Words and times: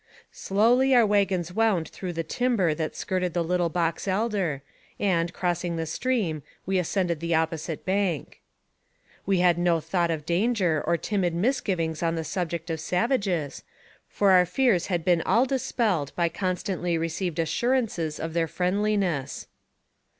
Slowly 0.31 0.95
our 0.95 1.05
wagons 1.05 1.53
wound 1.53 1.87
through 1.89 2.13
the 2.13 2.23
timber 2.23 2.73
that 2.73 2.95
skirted 2.95 3.35
the 3.35 3.43
Little 3.43 3.69
Box 3.69 4.07
Elder, 4.07 4.63
and, 4.99 5.31
crossing 5.31 5.75
the 5.75 5.85
stream, 5.85 6.41
we 6.65 6.79
ascended 6.79 7.19
the 7.19 7.35
opposite 7.35 7.85
bank. 7.85 8.41
20 9.25 9.37
NAKRATIVE 9.37 9.37
OF 9.37 9.37
CAPTIVITY 9.37 9.37
We 9.37 9.39
had 9.43 9.57
no 9.73 9.79
thought 9.79 10.09
of 10.09 10.25
danger 10.25 10.83
or 10.87 10.97
timid 10.97 11.35
misgivings 11.35 12.01
on 12.01 12.15
the 12.15 12.23
subject 12.23 12.71
of 12.71 12.79
savages, 12.79 13.61
for 14.09 14.31
our 14.31 14.47
fears 14.47 14.87
had 14.87 15.05
been 15.05 15.21
all 15.21 15.45
dis 15.45 15.71
persed 15.71 16.15
by 16.15 16.29
constantly 16.29 16.97
received 16.97 17.37
assurances 17.37 18.19
of 18.19 18.33
their 18.33 18.47
friend 18.47 18.77
liness. 18.77 19.45